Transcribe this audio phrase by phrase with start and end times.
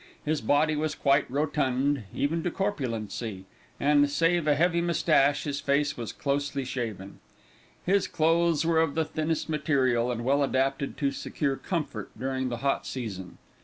[0.25, 3.45] His body was quite rotund, even to corpulency;
[3.79, 7.19] and, save a heavy moustache, his face was closely shaven.
[7.85, 12.57] His clothes were of the thinnest material, and well adapted to secure comfort during the
[12.65, 13.37] hot season.